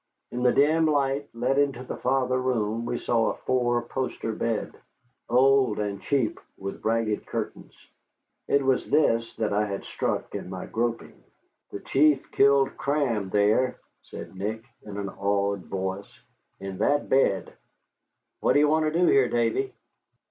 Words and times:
In 0.31 0.41
the 0.41 0.51
dim 0.51 0.87
light 0.87 1.29
let 1.31 1.59
into 1.59 1.83
the 1.83 1.95
farther 1.95 2.39
room 2.39 2.87
we 2.87 2.97
saw 2.97 3.29
a 3.29 3.35
four 3.35 3.83
poster 3.83 4.33
bed, 4.33 4.73
old 5.29 5.77
and 5.77 6.01
cheap, 6.01 6.39
with 6.57 6.83
ragged 6.83 7.27
curtains. 7.27 7.75
It 8.47 8.65
was 8.65 8.89
this 8.89 9.35
that 9.35 9.53
I 9.53 9.67
had 9.67 9.83
struck 9.83 10.33
in 10.33 10.49
my 10.49 10.65
groping. 10.65 11.23
"The 11.69 11.81
chief 11.81 12.31
killed 12.31 12.77
Cram 12.77 13.29
there," 13.29 13.77
said 14.01 14.35
Nick, 14.35 14.63
in 14.81 14.97
an 14.97 15.09
awed 15.09 15.67
voice, 15.67 16.23
"in 16.59 16.79
that 16.79 17.07
bed. 17.07 17.53
What 18.39 18.53
do 18.53 18.59
you 18.59 18.67
want 18.69 18.91
to 18.91 18.99
do 18.99 19.05
here, 19.05 19.29
Davy?" 19.29 19.71